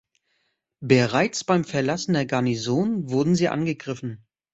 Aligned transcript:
Bereits 0.79 1.43
beim 1.43 1.63
Verlassen 1.63 2.13
der 2.15 2.25
Garnison 2.25 3.11
wurden 3.11 3.35
sie 3.35 3.49
angegriffen. 3.49 4.25